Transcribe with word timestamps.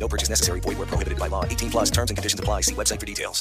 No 0.00 0.08
purchase 0.08 0.30
necessary. 0.30 0.60
Void 0.60 0.78
where 0.78 0.86
prohibited 0.86 1.18
by 1.18 1.28
law. 1.28 1.42
18 1.46 1.70
plus 1.70 1.90
terms 1.90 2.10
and 2.10 2.16
conditions 2.16 2.40
apply. 2.40 2.60
See 2.62 2.76
website 2.76 3.00
for 3.00 3.08
details. 3.10 3.40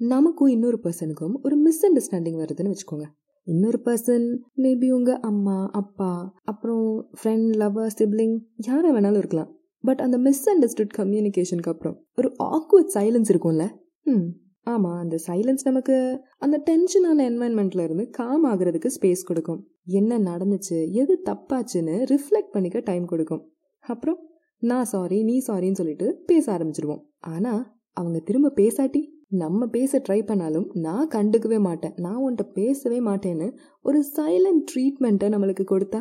நமக்கும் 0.00 0.50
இன்னொரு 0.50 0.78
பர்சனுக்கும் 0.84 1.34
ஒரு 1.42 1.56
miss 1.56 1.82
understanding 1.86 2.38
வருதுன்னு 2.40 2.70
வச்சுக்கோங்க 2.72 3.06
இன்னொரு 3.46 3.78
person 3.86 4.24
maybe 4.58 4.88
உங்க 4.90 5.12
அம்மா 5.28 5.56
அப்பா 5.80 6.08
அப்புறம் 6.44 6.86
ஃப்ரெண்ட் 7.18 7.50
லவர் 7.62 7.90
சிப்ளிங் 7.96 8.36
யாரை 8.68 8.90
வேணாலும் 8.90 9.20
இருக்கலாம் 9.22 9.50
பட் 9.84 10.00
அந்த 10.00 10.18
மிஸ் 10.18 10.42
அண்டர்ஸ்டுட் 10.52 10.94
கம்யூனிகேஷனுக்கு 10.98 11.72
அப்புறம் 11.74 11.96
ஒரு 12.18 12.30
ஆக்வர்ட் 12.50 12.90
சைலன்ஸ் 12.96 13.32
இருக்கும்ல 13.32 13.66
ம் 14.06 14.26
ஆமாம் 14.66 14.98
அந்த 15.02 15.18
சைலன்ஸ் 15.26 15.68
நமக்கு 15.68 15.96
அந்த 16.38 16.56
டென்ஷனான 16.66 17.26
என்வாயன்மெண்ட்ல 17.30 17.84
இருந்து 17.88 18.06
காம் 18.18 18.46
ஆகுறதுக்கு 18.52 18.94
ஸ்பேஸ் 18.96 19.28
கொடுக்கும் 19.30 19.60
என்ன 19.92 20.18
நடந்துச்சு 20.30 20.78
எது 21.02 21.16
தப்பாச்சுன்னு 21.28 21.96
ரிஃப்ளெக்ட் 22.12 22.52
பண்ணிக்க 22.52 22.80
டைம் 22.90 23.06
கொடுக்கும் 23.06 23.42
அப்புறம் 23.84 24.18
நான் 24.68 24.88
சாரி 24.90 25.18
நீ 25.28 25.34
சாரின்னு 25.46 25.78
சொல்லிட்டு 25.80 26.06
பேச 26.26 26.44
ஆரம்பிச்சிருவோம். 26.54 27.02
ஆனால் 27.34 27.62
அவங்க 27.96 28.18
திரும்ப 28.28 28.52
பேசாட்டி 28.60 29.00
நம்ம 29.42 29.66
பேச 29.76 30.00
ட்ரை 30.06 30.18
பண்ணாலும் 30.26 30.66
நான் 30.86 31.10
கண்டுக்கவே 31.14 31.58
மாட்டேன். 31.66 31.94
நான் 32.04 32.20
உன்கிட்ட 32.22 32.44
பேசவே 32.58 32.98
மாட்டேன்னு 33.08 33.48
ஒரு 33.88 33.98
சைலண்ட் 34.16 34.62
ட்ரீட்மெண்ட்டை 34.70 35.28
நம்மளுக்கு 35.34 35.66
கொடுத்தா. 35.72 36.00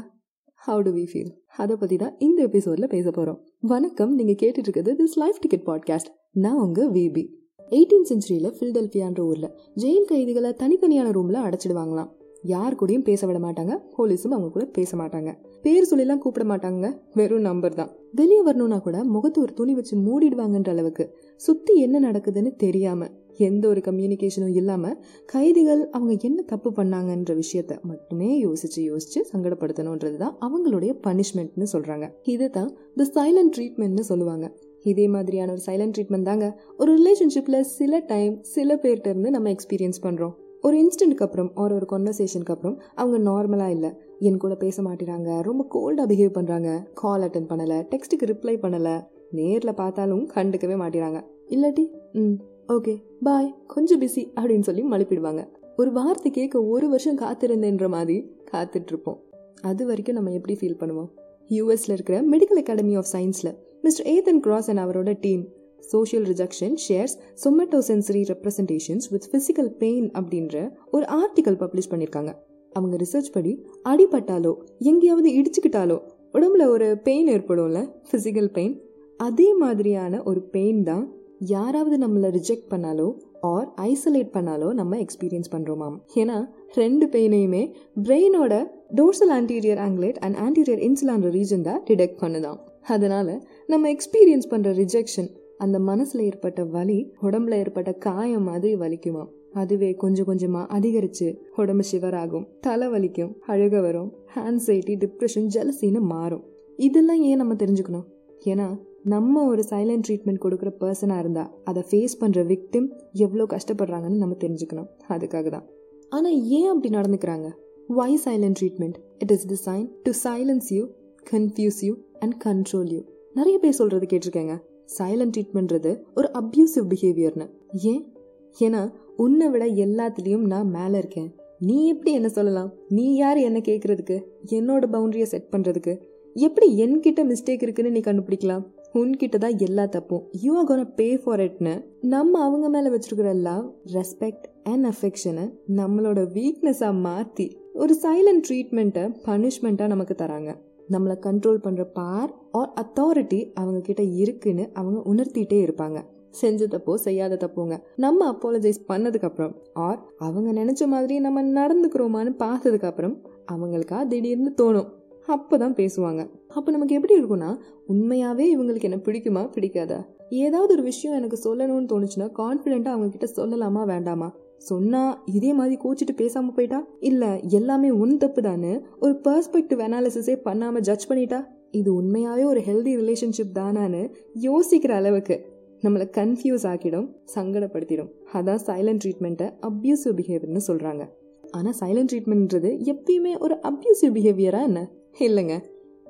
ஹவு 0.61 0.81
டு 0.85 0.91
வி 0.95 1.03
ஃபீல் 1.11 1.31
அதை 1.61 1.75
பற்றி 1.81 1.97
தான் 1.97 2.15
இந்த 2.25 2.39
எபிசோடில் 2.47 2.91
பேச 2.93 3.07
போகிறோம் 3.09 3.39
வணக்கம் 3.73 4.13
நீங்கள் 4.19 4.39
கேட்டுட்ருக்குது 4.41 4.89
இருக்கிறது 4.89 4.93
திஸ் 5.01 5.19
லைஃப் 5.21 5.39
டிக்கெட் 5.43 5.67
பாட்காஸ்ட் 5.69 6.09
நான் 6.45 6.59
உங்கள் 6.65 6.89
விபி 6.95 7.23
எயிட்டீன் 7.71 8.07
சென்ச்சுரியில் 8.09 8.53
ஃபில்டெல்ஃபியான்ற 8.57 9.21
ஊரில் 9.29 9.49
ஜெயில் 9.83 10.09
கைதிகளை 10.11 10.51
தனித்தனியான 10.61 11.11
ரூமில் 11.17 11.45
அடைச்சிடுவாங்களாம். 11.45 12.09
யார் 12.53 12.77
கூடயும் 12.81 13.07
பேச 13.09 13.21
விட 13.27 13.39
மாட்டாங்க 13.45 13.73
போலீஸும் 13.95 14.35
அவங்க 14.35 14.49
கூட 14.55 14.65
பேச 14.77 14.97
மாட்டாங்க. 14.97 15.31
பேர் 15.61 15.87
சொல்லிலாம் 15.91 16.17
கூப்பிட 16.17 16.55
மாட்டாங்க. 16.55 16.85
வெறும் 17.13 17.41
நம்பர் 17.41 17.73
தான். 17.73 17.89
வெளியே 18.11 18.41
வரணும்னா 18.41 18.77
கூட 18.77 19.03
முகத்து 19.03 19.41
ஒரு 19.41 19.53
துணி 19.53 19.73
வச்சு 19.73 19.95
மூடிடுவாங்கன்ற 19.97 20.69
அளவுக்கு 20.69 21.05
சுத்தி 21.35 21.73
என்ன 21.79 22.11
நடக்குதுன்னு 22.11 22.55
தெரியாம 22.55 23.07
எந்த 23.37 23.67
ஒரு 23.67 23.81
கம்யூனிகேஷனும் 23.85 24.55
இல்லாம 24.55 24.93
கைதிகள் 25.25 25.89
அவங்க 25.89 26.13
என்ன 26.21 26.41
தப்பு 26.41 26.69
பண்ணாங்கன்ற 26.71 27.33
விஷயத்த 27.41 27.81
மட்டுமே 27.81 28.29
யோசிச்சு 28.45 28.77
யோசிச்சு 28.77 29.19
சங்கடப்படுத்தணுன்றது 29.31 30.17
தான் 30.17 30.35
அவங்களுடைய 30.45 30.93
பனிஷ்மெண்ட்னு 31.07 31.67
சொல்றாங்க. 31.73 32.07
இதுதான் 32.23 32.71
த 32.95 33.07
சைலண்ட் 33.15 33.53
ட்ரீட்மெண்ட்னு 33.57 33.99
சொல்லுவாங்க. 33.99 34.47
இதே 34.83 35.07
மாதிரியான 35.07 35.51
ஒரு 35.51 35.61
சைலண்ட் 35.65 35.93
ட்ரீட்மெண்ட் 35.97 36.21
தாங்க 36.21 36.61
ஒரு 36.77 36.91
ரிலேஷன்ஷிப்ல 36.99 37.59
சில 37.59 37.99
டைம் 37.99 38.35
சில 38.41 38.75
பேர்கிட்ட 38.75 39.07
இருந்து 39.07 39.31
நம்ம 39.31 39.49
எக்ஸ்பீரியன்ஸ் 39.49 40.03
பண்றோம். 40.03 40.35
ஒரு 40.61 40.77
இன்ஸ்டன்ட்க்கு 40.77 41.25
அப்புறம் 41.27 41.51
ஒரு 41.55 41.75
ஒரு 41.75 41.85
கான்வர்சேஷனுக்கு 41.91 42.53
அப்புறம் 42.55 42.81
அவங்க 42.95 43.17
நார்மலாக 43.31 43.69
இல்லை. 43.69 43.91
என் 44.27 44.37
கூட 44.37 44.55
பேச 44.55 44.81
மாட்டேறாங்க. 44.81 45.29
ரொம்ப 45.41 45.61
கோல்டாக 45.75 46.07
பிஹேவ் 46.11 46.37
பண்ணுறாங்க 46.37 46.69
கால் 46.93 47.21
அட்டன் 47.21 47.49
பண்ணலை. 47.51 47.77
டெக்ஸ்ட்டுக்கு 47.91 48.29
ரிப்ளை 48.31 48.55
பண்ணலை. 48.63 48.95
நேரில் 49.31 49.73
பார்த்தாலும் 49.73 50.25
கண்டுக்கவே 50.35 50.75
மாட்டேறாங்க. 50.83 51.19
இல்லாட்டி 51.49 51.85
ம் 52.13 52.35
ஓகே 52.67 52.93
பாய் 53.21 53.55
கொஞ்சம் 53.67 54.01
பிஸி 54.01 54.23
அப்படின்னு 54.35 54.59
சொல்லி 54.59 54.83
மழுப்பிடுவாங்க. 54.83 55.41
ஒரு 55.75 55.91
வார்த்தை 55.91 56.31
கேட்க 56.31 56.63
ஒரு 56.63 56.89
வருஷம் 56.89 57.17
காத்திருந்தேன்ற 57.17 57.87
மாதிரி 57.89 58.17
காத்துட்ருப்போம். 58.51 59.19
அது 59.61 59.85
வரைக்கும் 59.85 60.15
நம்ம 60.15 60.31
எப்படி 60.31 60.55
ஃபீல் 60.59 60.79
பண்ணுவோம்? 60.81 61.09
யூஎஸில் 61.49 61.95
இருக்கிற 61.97 62.17
மெடிக்கல் 62.21 62.61
அகாடமி 62.63 62.95
ஆஃப் 62.95 63.09
சயின்ஸில் 63.13 63.53
மிஸ்டர் 63.81 64.07
ஏதன் 64.07 64.39
கிராஸ் 64.39 64.69
அண்ட் 64.69 64.79
அவரோட 64.79 65.13
team 65.19 65.43
social 65.79 66.25
rejection 66.25 66.75
shares 66.87 67.15
somatosensory 67.43 68.21
representations 68.31 69.07
with 69.09 69.27
physical 69.31 69.71
pain 69.83 70.07
அப்படின்ற 70.11 70.55
ஒரு 70.91 71.05
ஆர்டிக்கல் 71.19 71.59
பப்ளிஷ் 71.63 71.91
பண்ணியிருக்காங்க 71.91 72.33
அவங்க 72.73 72.97
ரிசர்ச் 72.97 73.31
படி 73.31 73.65
அடிபட்டாலோ 73.89 74.57
எங்கேயாவது 74.79 75.29
இடிச்சுக்கிட்டாலோ 75.29 76.01
உடம்புல 76.33 76.67
ஒரு 76.67 76.97
பெயின் 76.97 77.27
ஏற்படும்ல 77.27 77.89
ஃபிசிக்கல் 78.11 78.47
பெயின் 78.47 78.81
அதே 79.17 79.53
மாதிரியான 79.53 80.23
ஒரு 80.23 80.41
பெயின் 80.41 80.83
தான் 80.83 81.11
யாராவது 81.39 82.07
நம்மளை 82.07 82.29
ரிஜெக்ட் 82.29 82.69
பண்ணாலோ 82.69 83.15
ஆர் 83.39 83.67
ஐசோலேட் 83.77 84.31
பண்ணாலோ 84.33 84.73
நம்ம 84.73 84.97
எக்ஸ்பீரியன்ஸ் 84.97 85.51
பண்ணுறோமாம் 85.51 85.97
ஏன்னா 86.15 86.49
ரெண்டு 86.73 87.05
பெயினையுமே 87.05 87.73
பிரெயினோட 88.03 88.67
dorsal 88.95 89.31
anterior 89.31 89.77
cingulate 89.77 90.17
and 90.17 90.35
anterior 90.35 90.79
இன்சுலான்ற 90.79 91.29
region 91.29 91.61
தான் 91.61 91.83
டிடெக்ட் 91.87 92.19
பண்ணுதான் 92.19 92.59
அதனால 92.81 93.41
நம்ம 93.67 93.91
எக்ஸ்பீரியன்ஸ் 93.91 94.49
பண்ணுற 94.49 94.85
ரிஜெக்ஷன் 94.85 95.29
அந்த 95.57 95.79
மனசில் 95.79 96.21
ஏற்பட்ட 96.21 96.63
வலி 96.63 97.13
உடம்புல 97.21 97.49
ஏற்பட்ட 97.49 97.91
காயம் 97.93 98.43
மாதிரி 98.43 98.75
வலிக்குமாம். 98.75 99.29
அதுவே 99.53 99.93
கொஞ்சம் 99.93 100.27
கொஞ்சமா 100.27 100.61
அதிகரிச்சு 100.77 101.27
உடம்பு 101.55 101.83
சிவராகும் 101.91 102.47
தலை 102.61 102.87
வலிக்கும் 102.87 103.31
அழுக 103.47 103.81
வரும் 103.81 104.13
ஹான்சைட்டி 104.35 104.95
டிப்ரெஷன் 105.03 105.49
ஜலசின்னு 105.55 106.01
மாறும். 106.13 106.43
இதெல்லாம் 106.75 107.21
ஏன் 107.21 107.37
நம்ம 107.37 107.53
தெரிஞ்சுக்கணும்? 107.53 108.05
ஏன்னா 108.45 108.67
நம்ம 109.03 109.43
ஒரு 109.45 109.63
சைலண்ட் 109.69 110.05
ட்ரீட்மெண்ட் 110.07 110.43
கொடுக்குற 110.43 110.69
பர்சனாக 110.79 111.19
இருந்தா 111.19 111.51
அதை 111.63 111.83
ஃபேஸ் 111.89 112.15
பண்ணுற 112.21 112.39
விக்டிம் 112.51 112.87
எவ்வளோ 113.11 113.45
கஷ்டப்படுறாங்கன்னு 113.55 114.21
நம்ம 114.23 114.37
தெரிஞ்சுக்கணும். 114.39 114.87
அதுக்காக 115.09 115.49
தான். 115.49 115.65
ஆனால் 116.09 116.37
ஏன் 116.41 116.67
அப்படி 116.67 116.89
நடந்துக்கிறாங்க? 116.97 117.49
Why 117.87 118.19
silent 118.25 118.57
treatment 118.61 118.97
it 119.17 119.31
is 119.31 119.47
design 119.53 119.87
to 120.03 120.11
silence 120.23 120.69
you 120.69 120.87
confuse 121.31 121.81
you 121.81 121.95
and 122.19 122.35
control 122.45 122.91
you 122.93 123.01
நிறைய 123.33 123.57
பேர் 123.59 123.71
சொல்றது 123.71 124.05
கேட்டிருக்கேங்க. 124.05 124.57
சைலண்ட் 124.99 125.33
ட்ரீட்மெண்ட்றது 125.35 126.01
ஒரு 126.15 126.29
அப்யூசிவ் 126.41 126.85
பிஹேவியர்னு 126.93 127.47
ஏன்? 127.81 128.13
ஏன்னா 128.57 128.81
உன்னை 129.15 129.47
விட 129.49 129.65
எல்லாத்துலேயும் 129.85 130.45
நான் 130.51 130.69
மேலே 130.69 130.97
இருக்கேன். 130.97 131.29
நீ 131.67 131.87
எப்படி 131.87 132.11
என்ன 132.13 132.29
சொல்லலாம்? 132.29 132.69
நீ 132.89 133.15
யார் 133.15 133.37
என்ன 133.37 133.59
கேட்குறதுக்கு 133.59 134.17
என்னோட 134.57 134.83
பவுண்டரியை 134.95 135.27
செட் 135.33 135.51
பண்ணுறதுக்கு 135.53 135.93
எப்படி 136.35 136.67
என்கிட்ட 136.83 137.21
மிஸ்டேக் 137.31 137.63
இருக்குன்னு 137.65 137.91
நீ 137.91 137.99
கண்டுபிடிக்கலாம்? 137.99 138.63
உன்கிட்ட 138.93 139.37
தான் 139.37 139.57
எல்லா 139.57 139.85
தப்பும். 139.85 140.23
You 140.41 140.51
are 140.57 140.65
gonna 140.65 140.93
pay 140.95 141.07
for 141.23 141.39
இட்னு 141.39 141.73
நம்ம 142.13 142.41
அவங்க 142.43 142.69
மேலே 142.69 142.89
வச்சிருக்கிற 142.89 143.31
லவ் 143.47 143.65
ரெஸ்பெக்ட் 143.93 144.45
அண்ட் 144.63 144.85
அஃபெக்ஷனை 144.85 145.45
நம்மளோட 145.79 146.21
வீக்னஸாக 146.37 146.99
மாற்றி 146.99 147.47
ஒரு 147.73 147.95
சைலண்ட் 148.03 148.43
ட்ரீட்மெண்ட்டை 148.47 149.03
பனிஷ்மெண்ட்டாக 149.25 149.87
நமக்கு 149.87 150.15
தராங்க. 150.23 150.53
நம்மளை 150.89 151.15
கண்ட்ரோல் 151.25 151.63
பண்ணுற 151.65 151.83
பார் 151.93 152.31
ஆர் 152.51 152.71
அத்தாரிட்டி 152.81 153.41
அவங்க 153.53 153.81
கிட்ட 153.81 154.03
இருக்குன்னு 154.21 154.69
அவங்க 154.73 154.99
உணர்த்திட்டே 155.13 155.59
இருப்பாங்க. 155.61 155.99
செஞ்ச 156.29 156.67
தப்போ 156.67 156.95
செய்யாத 156.95 157.37
தப்போங்க. 157.45 157.79
நம்ம 157.95 158.31
அப்பாலஜைஸ் 158.31 158.81
பண்ணதுக்கு 158.87 159.23
அப்புறம் 159.23 159.55
ஆர் 159.73 160.03
அவங்க 160.17 160.63
நினைச்ச 160.63 160.87
மாதிரி 160.87 161.19
நம்ம 161.19 161.43
நடந்துக்கிறோமான்னு 161.43 162.35
பார்த்ததுக்கு 162.39 162.85
அப்புறம் 162.85 163.21
அவங்களுக்கா 163.51 164.07
திடீர்னு 164.07 164.53
தோணும். 164.61 164.97
அப்பதான் 165.27 165.89
பேசுவாங்க. 165.89 166.29
அப்போ 166.47 166.71
நமக்கு 166.71 166.95
எப்படி 166.95 167.23
இருக்கும்னா 167.23 167.57
உண்மையாவே 167.87 168.45
இவங்களுக்கு 168.57 168.81
என்ன 168.81 168.95
பிடிக்குமா 168.95 169.43
பிடிக்காதா? 169.45 170.05
ஏதாவது 170.29 170.73
ஒரு 170.73 170.83
விஷயம் 170.83 171.17
எனக்கு 171.17 171.37
சொல்லணும்னு 171.43 171.85
தோணுச்சுன்னா 171.85 172.27
கான்ஃபிடென்ட்டாக 172.39 172.87
அவங்க 172.87 173.17
கிட்ட 173.17 173.45
சொல்லலாமா 173.45 173.85
வேண்டாமா? 173.85 174.35
சொன்னா 174.57 175.23
இதே 175.25 175.53
மாதிரி 175.53 175.77
கோச்சிட்டு 175.83 176.15
பேசாம 176.15 176.53
போயிட்டா? 176.53 176.85
இல்ல 176.99 177.39
எல்லாமே 177.39 177.89
உன் 177.89 178.17
தப்பு 178.17 178.41
தானே 178.41 178.81
ஒரு 178.99 179.19
பெர்ஸ்பெக்டிவ் 179.23 179.83
அனாலிசிஸே 179.87 180.37
பண்ணாம 180.45 180.79
ஜட்ஜ் 180.79 181.09
பண்ணிட்டா? 181.09 181.45
இது 181.71 182.01
உண்மையாவே 182.01 182.43
ஒரு 182.45 182.59
ஹெல்தி 182.59 182.95
ரிலேஷன்ஷிப் 182.99 183.55
தானான்னு 183.55 184.13
யோசிக்கிற 184.41 184.91
அளவுக்கு. 184.91 185.45
நம்மளை 185.81 186.05
கன்ஃபியூஸ் 186.17 186.65
ஆக்கிடும் 186.71 187.07
சங்கடப்படுத்திடும். 187.35 188.11
அதான் 188.33 188.59
சைலண்ட் 188.65 188.99
ட்ரீட்மெண்ட்டை 189.05 189.47
அப்யூசிவ் 189.61 190.17
பிஹேவியர்னு 190.19 190.61
சொல்கிறாங்க 190.67 191.03
ஆனால் 191.51 191.75
சைலண்ட் 191.79 192.09
ட்ரீட்மெண்ட்ன்றது 192.13 192.71
எப்பயுமே 192.91 193.39
ஒரு 193.39 193.57
அப்யூசிவ் 193.63 194.15
பிஹேவியரா 194.17 194.61
என்ன? 194.61 194.91
இல்லைங்க. 195.19 195.55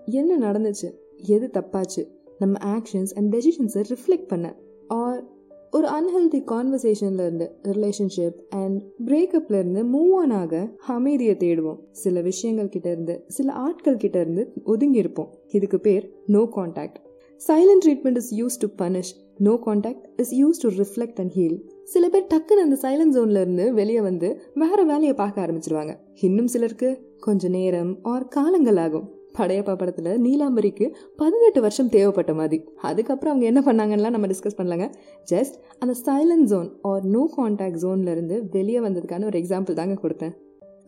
என்ன 0.06 0.51
நடந்துச்சு? 0.51 0.89
எது 1.18 1.50
தப்பாச்சு? 1.54 2.04
நம்ம 2.39 2.77
ஆக்ஷன்ஸ் 2.77 3.13
அண்ட் 3.16 3.36
டெசிஷன்ஸை 3.36 3.83
ரிஃப்ளெக்ட் 3.89 4.27
பண்ண. 4.27 4.56
ஆர் 4.88 5.38
ஒரு 5.71 5.88
அன்ஹெல்தி 5.88 6.39
கான்வர்சேஷன்ல 6.51 7.19
இருந்து 7.25 7.56
ரிலேஷன்ஷிப் 7.63 8.39
அண்ட் 8.50 8.81
பிரேக்கப்ல 9.06 9.57
இருந்து 9.60 9.81
மூவ் 9.83 10.16
ஆன் 10.16 10.31
ஆக 10.31 10.71
அமைதியை 10.88 11.36
தேடுவோம். 11.36 11.80
சில 11.92 12.21
விஷயங்கள் 12.21 12.69
கிட்ட 12.69 12.92
இருந்து 12.92 13.24
சில 13.27 13.51
ஆட்கள் 13.51 13.98
கிட்ட 13.98 14.21
இருந்து 14.21 14.54
ஒதுங்கி 14.63 14.98
இருப்போம் 14.98 15.33
இதுக்கு 15.48 15.80
பேர் 15.80 16.13
no 16.25 16.50
contact 16.56 17.00
silent 17.47 17.83
treatment 17.86 18.19
is 18.21 18.31
use 18.39 18.57
to 18.62 18.68
punish 18.81 19.12
no 19.47 19.53
contact 19.65 20.06
is 20.21 20.33
use 20.39 20.62
to 20.63 20.69
reflect 20.81 21.19
and 21.21 21.33
heal 21.36 21.57
சில 21.94 22.06
பேர் 22.13 22.25
டக்குன்னு 22.33 22.65
அந்த 22.65 22.77
சைலண்ட் 22.81 23.13
ஜோன்ல 23.15 23.44
இருந்து 23.44 23.65
வெளியே 23.74 24.01
வந்து 24.07 24.30
வேற 24.53 24.80
வேலையை 24.89 25.13
பார்க்க 25.21 25.45
ஆரம்பிச்சிருவாங்க. 25.45 25.94
இன்னும் 26.27 26.50
சிலருக்கு 26.53 26.89
கொஞ்ச 27.19 27.47
நேரம் 27.47 28.00
ஆர் 28.12 28.27
காலங்கள் 28.27 28.80
ஆகும். 28.86 29.07
படையப்பா 29.38 29.74
படத்தில் 29.77 30.12
நீலாம்பரிக்கு 30.25 30.86
பதினெட்டு 31.21 31.62
வருஷம் 31.62 31.89
தேவைப்பட்ட 31.89 32.33
மாதிரி. 32.33 32.59
அதுக்கப்புறம் 32.89 33.31
அவங்க 33.33 33.47
என்ன 33.51 33.62
பண்ணாங்கன்னா 33.68 34.12
நம்ம 34.15 34.30
டிஸ்கஸ் 34.33 34.59
பண்ணலாங்க. 34.59 34.88
ஜஸ்ட் 35.31 35.56
அந்த 35.80 35.95
silent 36.06 36.47
zone 36.51 36.69
or 36.92 37.06
no 37.15 37.24
contact 37.38 37.80
ஜோன்லேருந்து 37.85 38.38
வெளியே 38.57 38.80
வந்ததுக்கான 38.80 39.25
ஒரு 39.25 39.39
எக்ஸாம்பிள் 39.42 39.80
தாங்க 39.81 39.97
கொடுத்தேன். 40.03 40.35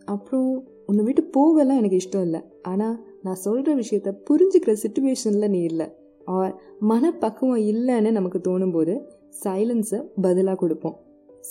அப்புறம் 0.04 0.50
உன்னை 0.86 1.02
விட்டு 1.04 1.24
போகலாம் 1.38 1.80
எனக்கு 1.80 2.00
இஷ்டம் 2.02 2.26
இல்லை. 2.28 2.42
ஆனால் 2.62 2.96
நான் 3.22 3.42
சொல்கிற 3.46 3.74
விஷயத்த 3.82 4.12
புரிஞ்சுக்கிற 4.30 4.74
சுச்சுவேஷனில் 4.84 5.52
நீ 5.56 5.62
இல்லை. 5.72 5.88
ஆர் 6.24 6.60
மனப்பக்குவம் 6.78 7.62
இல்லைன்னு 7.72 8.10
நமக்கு 8.10 8.40
தோணும்போது 8.48 9.02
சைலன்ஸை 9.44 10.04
பதிலாக 10.20 10.56
கொடுப்போம். 10.56 10.96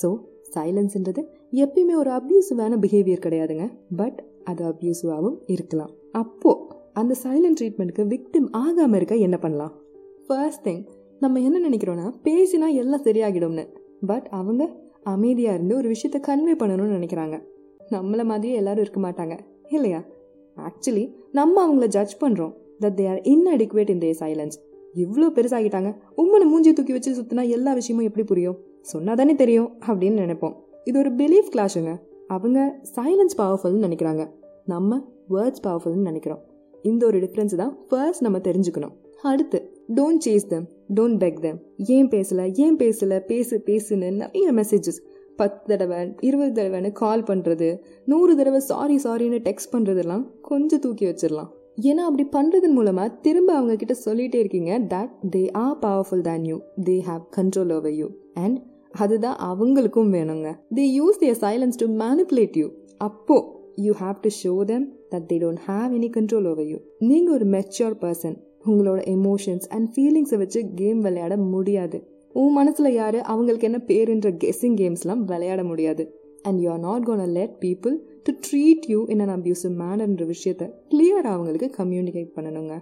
ஸோ 0.01 0.17
சைலன்ஸ்ன்றது 0.55 1.21
எப்பயுமே 1.51 1.93
ஒரு 1.93 2.11
அப்யூசிவான 2.11 2.77
பிஹேவியர் 2.79 3.25
கிடையாதுங்க. 3.25 3.71
பட் 3.95 4.23
அது 4.43 4.63
அப்யூசிவாகவும் 4.65 5.37
இருக்கலாம். 5.45 5.89
அப்போது 6.11 6.79
அந்த 6.93 7.15
சைலண்ட் 7.23 7.57
ட்ரீட்மெண்ட்டுக்கு 7.59 8.05
விக்டிம் 8.07 8.47
ஆகாமல் 8.51 8.95
இருக்க 8.95 9.15
என்ன 9.15 9.37
பண்ணலாம்? 9.37 9.73
ஃபர்ஸ்ட் 10.27 10.67
திங் 10.67 10.83
நம்ம 11.19 11.39
என்ன 11.39 11.69
நினைக்கிறோன்னா 11.69 12.13
பேசினா 12.23 12.73
எல்லாம் 12.73 13.03
சரியாகிடும்னு. 13.03 13.67
பட் 14.05 14.27
அவங்க 14.31 14.69
அமைதியாக 15.03 15.55
இருந்து 15.55 15.75
ஒரு 15.75 15.89
விஷயத்த 15.89 16.19
கன்வே 16.27 16.55
பண்ணணும்னு 16.59 16.97
நினைக்கிறாங்க. 16.99 17.41
நம்மளை 17.89 18.23
மாதிரியே 18.23 18.55
எல்லாரும் 18.55 18.81
இருக்க 18.81 19.01
மாட்டாங்க. 19.01 19.39
இல்லையா? 19.69 20.03
ஆக்சுவலி 20.57 21.15
நம்ம 21.31 21.55
அவங்கள 21.67 21.87
ஜட்ஜ் 21.87 22.21
பண்ணுறோம் 22.21 22.53
that 22.83 22.97
they 22.99 23.05
are 23.11 23.21
inadequate 23.33 23.91
in 23.93 24.03
the 24.05 24.11
silence 24.21 24.57
இவ்வளோ 25.03 25.27
பெருசாகிட்டாங்க. 25.37 25.89
உம்மனை 26.21 26.45
மூஞ்சி 26.51 26.71
தூக்கி 26.77 26.93
வச்சு 26.95 27.11
சுற்றினா 27.17 27.43
எல்லா 27.57 27.73
விஷயமும் 27.79 28.07
எப்படி 28.09 28.25
புரியும்? 28.31 28.57
சொன்னா 28.91 29.13
தானே 29.19 29.33
தெரியும் 29.41 29.69
அப்படின்னு 29.87 30.23
நினைப்போம். 30.25 30.55
இது 30.89 30.97
ஒரு 30.99 31.11
பிலீஃப் 31.19 31.51
கிளாஷுங்க 31.55 31.91
அவங்க 32.35 32.59
சைலன்ஸ் 32.95 33.37
பவர்ஃபுல்னு 33.41 33.85
நினைக்கிறாங்க. 33.87 34.23
நம்ம 34.73 34.97
வேர்ட்ஸ் 35.35 35.63
பவர்ஃபுல்னு 35.67 36.07
நினைக்கிறோம். 36.09 36.41
இந்த 36.89 37.01
ஒரு 37.09 37.17
டிஃப்ரென்ஸ் 37.23 37.55
தான் 37.61 37.73
ஃபர்ஸ்ட் 37.89 38.25
நம்ம 38.25 38.37
தெரிஞ்சுக்கணும். 38.47 38.93
அடுத்து 39.31 39.59
don't 39.97 40.23
chase 40.25 40.47
them 40.51 40.67
don't 40.97 41.19
beg 41.23 41.39
them 41.41 41.59
ஏன் 41.95 42.09
பேசலை 42.13 42.45
ஏன் 42.63 42.77
பேசலை 42.81 43.17
பேசு 43.31 43.55
பேசுன்னு 43.67 44.09
நிறைய 44.21 44.53
மெசேஜஸ் 44.59 44.99
பத்து 45.39 45.65
தடவை 45.71 45.99
இருபது 46.27 46.51
தடவைன்னு 46.57 46.91
கால் 47.01 47.27
பண்ணுறது 47.29 47.67
நூறு 48.11 48.33
தடவை 48.39 48.59
சாரி 48.71 48.97
சாரின்னு 49.03 49.39
டெக்ஸ்ட் 49.47 49.73
பண்ணுறதெல்லாம் 49.73 50.23
கொஞ்சம் 50.49 50.79
தூக்கி 50.79 51.05
வச்சிடலாம். 51.05 51.51
ஏன்னா 51.87 52.03
அப்படி 52.09 52.23
பண்ணுறதன் 52.31 52.75
மூலமாக 52.77 53.09
திரும்ப 53.21 53.53
அவங்க 53.53 53.75
கிட்ட 53.75 53.95
சொல்லிகிட்டே 54.05 54.39
இருக்கீங்க 54.43 54.71
that 54.93 55.11
they 55.35 55.43
are 55.51 55.77
powerful 55.81 56.21
then 56.21 56.45
you 56.45 56.57
they 56.89 56.95
have 57.09 57.23
control 57.37 57.71
over 57.75 57.93
you 57.93 58.07
and 58.33 58.57
அதுதான் 58.91 59.37
அவங்களுக்கும் 59.49 60.11
வேணுங்க. 60.17 60.49
They 60.75 60.85
use 60.99 61.19
their 61.19 61.39
silence 61.45 61.77
to 61.77 61.87
manipulate 62.03 62.57
you 62.57 62.69
அப்போ 62.97 63.37
you 63.75 63.93
have 63.99 64.17
to 64.21 64.29
show 64.43 64.63
them 64.63 64.85
that 65.11 65.27
they 65.31 65.37
don't 65.43 65.61
have 65.67 65.89
any 65.97 66.09
control 66.17 66.49
over 66.51 66.65
you 66.65 66.79
நீங்கள் 67.09 67.33
ஒரு 67.33 67.45
mature 67.45 67.95
person 68.01 68.37
உங்களோட 68.65 68.99
emotions 69.15 69.67
and 69.67 69.87
ஃபீலிங்ஸை 69.93 70.37
வச்சு 70.37 70.59
game 70.75 70.99
விளையாட 70.99 71.37
முடியாது. 71.37 71.97
உன் 72.33 72.53
மனசில் 72.53 72.93
யார்? 72.93 73.17
அவங்களுக்கு 73.33 73.67
என்ன 73.69 73.79
பேருன்ற 73.87 74.29
கெஸ்ஸிங் 74.43 74.77
கேம்ஸ்லாம் 74.81 75.23
விளையாட 75.31 75.63
முடியாது. 75.63 76.03
And 76.41 76.59
you 76.59 76.69
are 76.71 76.79
not 76.79 77.03
gonna 77.03 77.23
let 77.37 77.55
people 77.61 77.95
to 78.25 78.31
treat 78.45 78.85
you 78.87 78.99
in 79.13 79.19
an 79.19 79.33
abusive 79.35 79.73
மேனர்ன்ற 79.81 80.25
விஷயத்த 80.33 80.63
கிளியராக 80.91 81.35
அவங்களுக்கு 81.35 81.67
கம்யூனிகேட் 81.77 82.29
பண்ணணுங்க. 82.35 82.73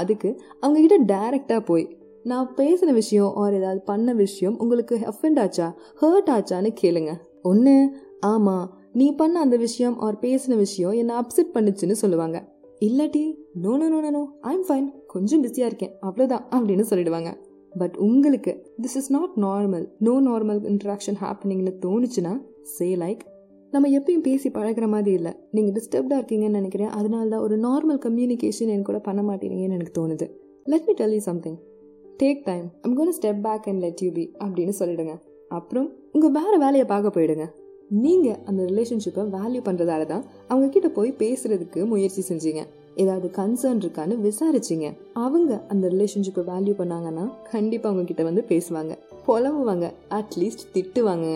அதுக்கு 0.00 0.30
அவங்கக்கிட்ட 0.62 0.96
டைரெக்டாக 1.12 1.60
போய் 1.64 1.84
நான் 2.24 2.48
பேசின 2.56 2.92
விஷயம் 2.92 3.34
ஆர் 3.34 3.54
ஏதாவது 3.54 3.80
பண்ண 3.80 4.12
விஷயம் 4.12 4.56
உங்களுக்கு 4.58 4.96
அஃபெண்ட் 5.12 5.40
ஆச்சா 5.40 5.66
ஹர்ட் 6.00 6.30
ஆச்சான்னு 6.36 6.72
கேளுங்க. 6.82 7.12
ஒன்று 7.42 7.74
ஆமாம் 8.20 8.66
நீ 8.92 9.14
பண்ண 9.14 9.40
அந்த 9.40 9.56
விஷயம் 9.56 9.98
ஆர் 9.98 10.18
பேசின 10.20 10.56
விஷயம் 10.56 10.92
என்னை 10.92 11.14
அப்செட் 11.16 11.54
பண்ணுச்சுன்னு 11.54 11.96
சொல்லுவாங்க. 12.02 12.38
இல்லாட்டி 12.80 13.24
no 13.62 13.76
no 13.76 13.86
no 13.88 14.10
no 14.10 14.24
I'm 14.40 14.64
fine 14.68 14.88
கொஞ்சம் 15.06 15.40
பிஸியாக 15.40 15.70
இருக்கேன். 15.70 15.94
அவ்வளோதான் 16.08 16.44
அப்படின்னு 16.54 16.84
சொல்லிடுவாங்க. 16.90 17.30
பட் 17.72 17.96
உங்களுக்கு 17.96 18.52
this 18.82 18.96
is 18.96 19.10
not 19.10 19.34
normal 19.36 19.86
no 19.98 20.14
normal 20.20 20.60
interaction 20.72 21.18
ஹாப்பனிங்னு 21.24 21.72
தோணுச்சுன்னா 21.86 22.32
சே 22.76 22.96
லைக் 22.96 23.22
நம்ம 23.70 23.88
எப்பயும் 23.88 24.26
பேசி 24.26 24.48
பழகிற 24.48 24.88
மாதிரி 24.88 25.12
இல்லை. 25.16 25.32
நீங்கள் 25.50 25.74
டிஸ்டர்ப்டாக 25.76 26.18
இருக்கீங்கன்னு 26.20 26.58
நினைக்கிறேன். 26.60 26.88
அதனால 26.88 27.28
தான் 27.28 27.40
ஒரு 27.40 27.56
நார்மல் 27.56 28.00
கம்யூனிகேஷன் 28.06 28.72
என் 28.74 28.82
கூட 28.82 28.98
பண்ண 28.98 29.22
மாட்டேங்கன்னு 29.22 29.76
எனக்கு 29.78 29.94
தோணுது. 30.00 30.26
Let 30.64 30.86
me 30.86 30.92
tell 30.92 31.12
you 31.12 31.18
something 31.18 31.58
take 32.22 32.40
time 32.44 32.66
I'm 32.82 32.96
gonna 32.96 33.14
step 33.20 33.40
back 33.40 33.66
and 33.66 33.80
let 33.80 34.02
you 34.02 34.10
be 34.12 34.24
அப்படின்னு 34.44 34.72
சொல்லிடுங்க. 34.78 35.14
அப்புறம் 35.48 35.92
உங்கள் 36.12 36.30
வேறு 36.30 36.58
வேலையை 36.58 36.84
பார்க்க 36.84 37.20
போயிடுங்க. 37.20 37.46
நீங்கள் 37.88 38.38
அந்த 38.44 38.62
ரிலேஷன்ஷிப்பை 38.62 39.22
வேல்யூ 39.36 39.60
பண்ணுறதால 39.68 40.06
தான் 40.06 40.24
அவங்கக்கிட்ட 40.48 40.88
போய் 40.88 41.14
பேசுறதுக்கு 41.18 41.86
முயற்சி 41.86 42.22
செஞ்சீங்க. 42.28 42.62
ஏதாவது 42.94 43.30
கன்சர்ன் 43.36 43.80
இருக்கான்னு 43.84 44.16
விசாரிச்சிங்க. 44.26 44.88
அவங்க 45.12 45.60
அந்த 45.68 45.88
ரிலேஷன்ஷிப்பை 45.88 46.42
வேல்யூ 46.52 46.74
பண்ணாங்கன்னா 46.80 47.24
கண்டிப்பாக 47.50 47.94
அவங்க 47.94 48.04
கிட்ட 48.04 48.22
வந்து 48.22 48.44
பேசுவாங்க. 48.48 48.94
புலம்புவாங்க. 49.26 49.88
அட்லீஸ்ட் 50.10 50.66
திட்டுவாங்க 50.74 51.26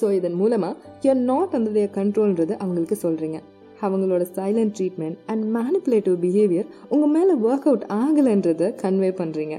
ஸோ 0.00 0.12
இதன் 0.12 0.38
மூலமாக 0.42 0.74
யூஆர் 1.02 1.22
நாட் 1.30 1.56
அந்த 1.58 1.70
தேர் 1.70 1.96
கண்ட்ரோல்ன்றது 1.98 2.54
அவங்களுக்கு 2.58 2.98
சொல்கிறீங்க 3.02 3.40
அவங்களோட 3.80 4.24
silent 4.38 4.74
treatment 4.78 5.16
and 5.26 5.44
manipulative 5.56 6.16
behaviour 6.24 6.68
உங்கள் 6.88 7.12
மேலே 7.16 7.34
ஒர்க் 7.48 7.68
அவுட் 7.70 7.86
ஆகலைன்றதை 8.02 8.68
கன்வே 8.82 9.10
பண்ணுறீங்க 9.20 9.56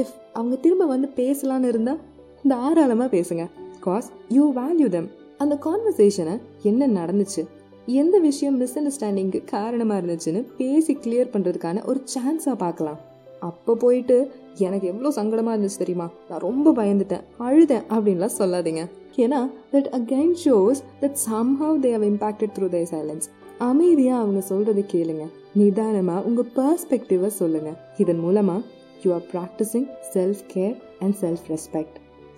இஃப் 0.00 0.14
அவங்க 0.32 0.56
திரும்ப 0.56 0.84
வந்து 0.84 1.08
பேசலான்னு 1.16 1.70
இருந்தால் 1.72 2.00
தாராளமாக 2.48 3.08
பேசுங்க. 3.16 3.44
காஸ் 3.80 4.08
யூ 4.28 4.44
வேல்யூ 4.52 4.88
தெம் 4.88 5.08
அந்த 5.38 5.54
கான்வர்சேஷனை 5.66 6.34
என்ன 6.62 6.86
நடந்துச்சு? 6.98 7.42
எந்த 7.86 8.16
விஷயம் 8.18 8.56
மிஸ் 8.56 8.76
அண்டர்ஸ்டாண்டிங்க்கு 8.78 9.40
காரணமாக 9.44 10.00
இருந்துச்சுன்னு 10.00 10.40
பேசி 10.58 10.92
கிளியர் 11.04 11.32
பண்ணுறதுக்கான 11.32 11.84
ஒரு 11.84 12.00
சான்ஸாக 12.14 12.56
பார்க்கலாம். 12.56 13.00
அப்போ 13.48 13.72
போயிட்டு 13.84 14.16
எனக்கு 14.66 14.86
எவ்வளோ 14.92 15.10
சங்கடமாக 15.18 15.54
இருந்துச்சு 15.54 15.80
தெரியுமா? 15.82 16.06
நான் 16.28 16.44
ரொம்ப 16.48 16.72
பயந்துட்டேன். 16.78 17.24
அழுதேன் 17.46 17.86
அப்படின்லாம் 17.94 18.36
சொல்லாதீங்க. 18.40 18.82
ஏன்னா 19.24 19.40
that 19.72 19.88
again 19.98 20.34
shows 20.44 20.82
that 21.02 21.18
somehow 21.28 21.78
they 21.84 21.90
have 21.96 22.06
impacted 22.10 22.54
through 22.58 22.68
the 22.76 22.82
silence 22.92 23.28
அமைதியாக 23.70 24.22
அவங்க 24.22 24.40
சொல்கிறத 24.50 24.84
கேளுங்க. 24.94 25.24
நிதானமாக 25.60 26.24
உங்கள் 26.28 26.50
பர்ஸ்பெக்டிவை 26.58 27.30
சொல்லுங்கள் 27.40 27.78
இதன் 28.04 28.22
மூலமாக 28.26 28.62
you 29.02 29.10
are 29.16 29.26
practising 29.34 29.88
self 30.14 30.42
care 30.54 30.76
and 31.04 31.16
self 31.22 31.46
respect 31.54 31.96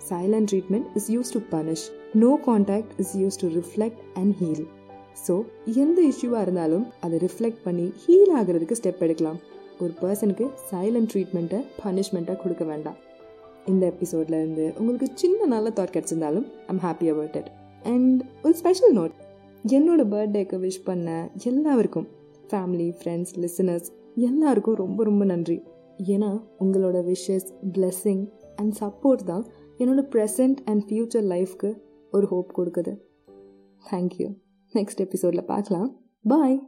silent 0.09 0.49
treatment 0.51 0.87
is 0.99 1.09
use 1.15 1.33
to 1.35 1.41
punish 1.53 1.85
no 2.23 2.31
contact 2.47 2.93
is 3.03 3.13
use 3.21 3.39
to 3.43 3.49
reflect 3.59 4.01
and 4.21 4.35
heal 4.41 4.65
so 5.25 5.33
எந்த 5.83 5.99
இஷ்யூவாக 6.11 6.45
இருந்தாலும் 6.45 6.85
அதை 7.05 7.17
ரிஃப்ளெக்ட் 7.25 7.61
பண்ணி 7.67 7.85
ஹீல் 8.03 8.33
ஆகிறதுக்கு 8.39 8.77
ஸ்டெப் 8.79 9.03
எடுக்கலாம். 9.05 9.39
ஒரு 9.79 9.93
பர்சனுக்கு 10.01 10.45
சைலண்ட் 10.71 11.09
ட்ரீட்மெண்ட்டை 11.13 11.59
பனிஷ்மெண்ட்டாக 11.83 12.41
கொடுக்க 12.41 12.63
வேண்டாம். 12.63 12.95
இந்த 13.65 13.93
எபிசோட்லேருந்து 13.93 14.77
உங்களுக்கு 14.79 15.07
சின்ன 15.13 15.45
நல்ல 15.45 15.69
thought 15.69 15.93
கிடச்சிருந்தாலும் 15.95 16.45
I'm 16.67 16.77
happy 16.77 17.07
about 17.13 17.35
it 17.35 17.51
and 17.83 18.21
ஒரு 18.43 18.55
ஸ்பெஷல் 18.55 18.95
நோட் 18.95 19.15
என்னோட 19.67 20.01
பர்த்டேக்கு 20.13 20.57
விஷ் 20.65 20.83
பண்ண 20.83 21.29
எல்லாருக்கும் 21.43 22.07
ஃபேமிலி 22.49 22.89
ஃப்ரெண்ட்ஸ் 22.99 23.33
லிசனர்ஸ் 23.43 23.89
எல்லாருக்கும் 24.15 24.75
ரொம்ப 24.75 25.03
ரொம்ப 25.03 25.25
நன்றி. 25.25 25.63
ஏன்னா 25.97 26.43
உங்களோட 26.59 26.97
விஷஸ் 27.11 27.49
பிளெஸ்ஸிங் 27.73 28.23
அண்ட் 28.55 28.73
சப்போர்ட் 28.79 29.23
தான் 29.23 29.45
என்னோட 29.77 30.01
ப்ரெசன்ட் 30.15 30.57
அண்ட் 30.65 30.83
ஃப்யூச்சர் 30.89 31.27
லைஃப்க்கு 31.33 31.77
ஒரு 32.11 32.27
ஹோப் 32.27 32.59
கொடுக்குது. 32.59 32.93
தேங்க்யூ 33.91 34.29
நெக்ஸ்ட் 34.73 34.97
எபிசோடில் 34.97 35.45
பார்க்கலாம். 35.45 35.99
பாய் 36.23 36.67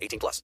18 0.00 0.18
plus. 0.18 0.42